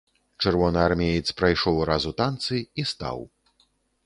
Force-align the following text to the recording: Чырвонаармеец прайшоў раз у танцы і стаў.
Чырвонаармеец 0.45 1.27
прайшоў 1.41 1.77
раз 1.91 2.09
у 2.13 2.15
танцы 2.23 2.55
і 2.65 2.81
стаў. 2.95 3.17